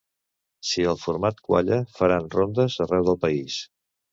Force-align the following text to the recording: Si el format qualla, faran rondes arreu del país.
Si 0.69 0.85
el 0.93 0.97
format 1.01 1.37
qualla, 1.49 1.79
faran 1.99 2.33
rondes 2.37 2.79
arreu 2.87 3.07
del 3.11 3.21
país. 3.29 3.61